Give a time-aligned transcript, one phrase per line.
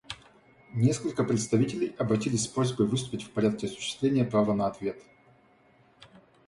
[0.73, 4.99] Несколько представителей обратились с просьбой выступить в порядке осуществления права на ответ.